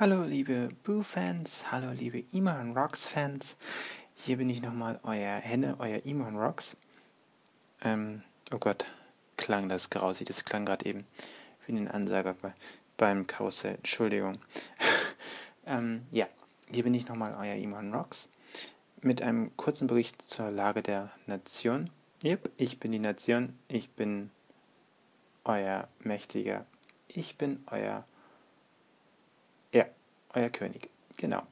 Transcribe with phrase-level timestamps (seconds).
[0.00, 3.56] Hallo liebe Boo-Fans, hallo liebe Iman Rocks-Fans.
[4.14, 6.76] Hier bin ich nochmal, euer Henne, euer Iman Rocks.
[7.82, 8.22] Ähm,
[8.52, 8.86] oh Gott,
[9.36, 11.04] klang das grausig, das klang gerade eben
[11.66, 12.54] wie ein Ansager bei,
[12.96, 13.74] beim Karussell.
[13.74, 14.38] Entschuldigung.
[15.66, 16.28] ähm, ja,
[16.72, 18.28] hier bin ich nochmal, euer Iman Rocks.
[19.02, 21.90] Mit einem kurzen Bericht zur Lage der Nation.
[22.22, 24.30] Yep, ich bin die Nation, ich bin
[25.42, 26.66] euer Mächtiger,
[27.08, 28.04] ich bin euer
[29.72, 29.86] ja,
[30.34, 30.88] euer König.
[31.16, 31.42] Genau.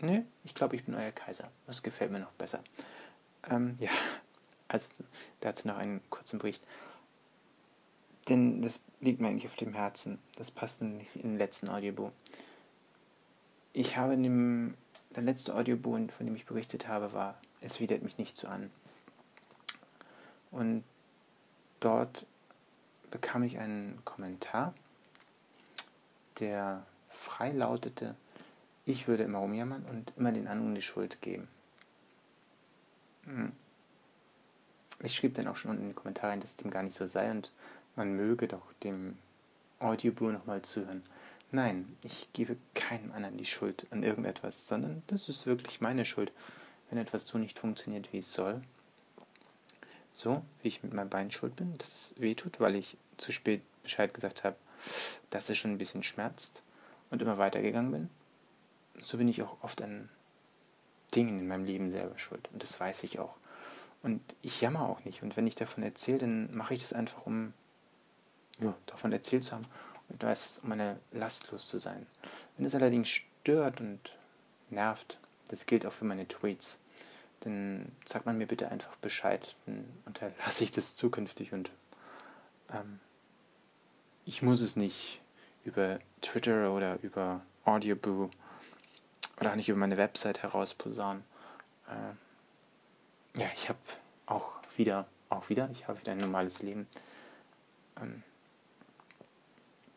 [0.00, 1.50] Ne, ich glaube, ich bin euer Kaiser.
[1.66, 2.62] Das gefällt mir noch besser.
[3.48, 3.90] Ähm, ja,
[4.68, 5.04] also
[5.40, 6.62] dazu noch einen kurzen Bericht.
[8.28, 10.18] Denn das liegt mir eigentlich auf dem Herzen.
[10.36, 12.10] Das passt nicht in den letzten Audiobuch.
[13.72, 14.74] Ich habe in dem,
[15.14, 18.70] der letzte Audiobuch, von dem ich berichtet habe, war Es widert mich nicht so an.
[20.50, 20.84] Und
[21.80, 22.26] dort
[23.10, 24.74] bekam ich einen Kommentar
[26.38, 28.14] der frei lautete,
[28.84, 31.48] ich würde immer rumjammern und immer den anderen die Schuld geben.
[33.24, 33.52] Hm.
[35.02, 37.30] Ich schrieb dann auch schon unten in die Kommentare, dass dem gar nicht so sei
[37.30, 37.52] und
[37.96, 39.18] man möge doch dem
[39.78, 41.02] Audiobrew nochmal zuhören.
[41.52, 46.32] Nein, ich gebe keinem anderen die Schuld an irgendetwas, sondern das ist wirklich meine Schuld,
[46.88, 48.62] wenn etwas so nicht funktioniert, wie es soll.
[50.14, 53.60] So, wie ich mit meinem Bein schuld bin, dass es wehtut, weil ich zu spät
[53.82, 54.56] Bescheid gesagt habe,
[55.30, 56.62] dass es schon ein bisschen schmerzt
[57.10, 58.10] und immer weitergegangen bin,
[58.98, 60.08] so bin ich auch oft an
[61.14, 62.48] Dingen in meinem Leben selber schuld.
[62.52, 63.36] Und das weiß ich auch.
[64.02, 65.22] Und ich jammer auch nicht.
[65.22, 67.52] Und wenn ich davon erzähle, dann mache ich das einfach, um
[68.60, 69.66] ja, davon erzählt zu haben
[70.08, 72.06] und weiß, um eine Last los zu sein.
[72.56, 74.00] Wenn es allerdings stört und
[74.70, 76.78] nervt, das gilt auch für meine Tweets,
[77.40, 79.54] dann sagt man mir bitte einfach Bescheid.
[79.66, 81.70] Dann unterlasse ich das zukünftig und
[82.72, 83.00] ähm,
[84.26, 85.20] ich muss es nicht
[85.64, 88.28] über Twitter oder über Audioboo
[89.40, 91.24] oder auch nicht über meine Website herausposaunen.
[91.88, 93.78] Äh, ja, ich habe
[94.26, 96.88] auch wieder, auch wieder, ich habe wieder ein normales Leben,
[98.00, 98.22] ähm,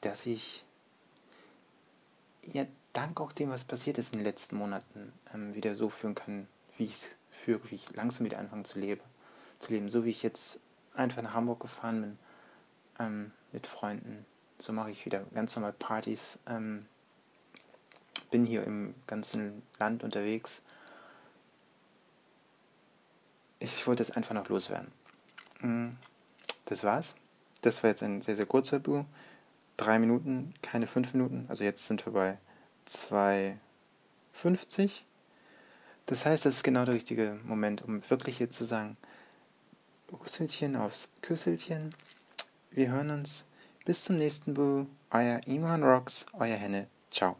[0.00, 0.64] dass ich
[2.42, 6.14] ja dank auch dem, was passiert ist in den letzten Monaten, ähm, wieder so führen
[6.14, 6.48] kann,
[6.78, 9.02] wie ich es führe, wie ich langsam wieder anfange zu leben,
[9.58, 10.60] zu leben, so wie ich jetzt
[10.94, 12.18] einfach nach Hamburg gefahren bin.
[12.98, 14.26] Ähm, mit Freunden.
[14.58, 16.38] So mache ich wieder ganz normal Partys.
[16.46, 16.86] Ähm,
[18.30, 20.60] bin hier im ganzen Land unterwegs.
[23.60, 24.92] Ich wollte es einfach noch loswerden.
[25.60, 25.90] Mm,
[26.66, 27.14] das war's.
[27.62, 29.04] Das war jetzt ein sehr, sehr kurzer Bu.
[29.76, 31.46] Drei Minuten, keine fünf Minuten.
[31.48, 32.38] Also jetzt sind wir bei
[32.88, 34.90] 2,50.
[36.06, 38.96] Das heißt, das ist genau der richtige Moment, um wirklich jetzt zu sagen,
[40.12, 41.94] Rüsselchen aufs Küsselchen.
[42.74, 43.44] Wir hören uns.
[43.84, 44.86] Bis zum nächsten Bu.
[45.12, 46.88] Euer Iman Rocks, euer Henne.
[47.08, 47.36] Ciao.